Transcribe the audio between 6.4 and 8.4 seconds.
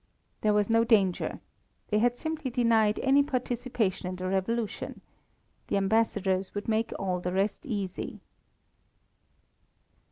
would make all the rest easy.